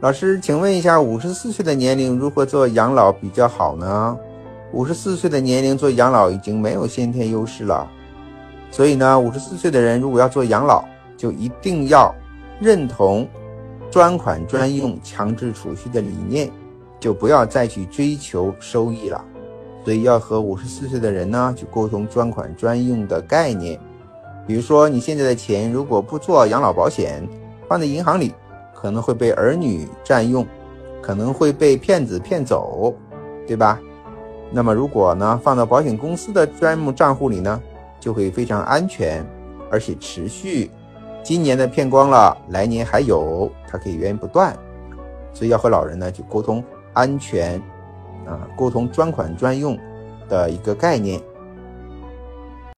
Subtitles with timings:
[0.00, 4.18] 老师，请问一下，五十四岁的年龄如何做养老比较好呢？
[4.72, 7.86] 五十四岁的年龄做养老已经没有先天优势了，
[8.70, 10.82] 所以呢，五十四岁的人如果要做养老，
[11.18, 12.14] 就一定要
[12.58, 13.28] 认同
[13.90, 16.50] 专款专用强制储蓄的理念，
[16.98, 19.22] 就不要再去追求收益了。
[19.84, 23.78] 所以要和五十四岁的人呢去沟通专款专用的概念。
[24.46, 27.28] 比如说，你现在的钱如果不做养老保险，
[27.68, 28.32] 放在银行里。
[28.80, 30.46] 可能会被儿女占用，
[31.02, 32.94] 可能会被骗子骗走，
[33.46, 33.78] 对吧？
[34.50, 37.60] 那么如果呢放到保险公司的专门账户里呢，
[38.00, 39.24] 就会非常安全，
[39.70, 40.70] 而且持续。
[41.22, 44.56] 今年的骗光了，来年还有，它可以源源不断。
[45.34, 47.60] 所以要和老人呢去沟通安全，
[48.26, 49.78] 啊，沟通专款专用
[50.28, 51.20] 的一个概念。